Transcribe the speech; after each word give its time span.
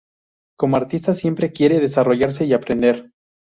Como 0.57 0.77
artista 0.77 1.13
siempre 1.13 1.53
quiere 1.53 1.79
desarrollarse 1.79 2.45
y 2.47 2.53
aprender. 2.53 3.11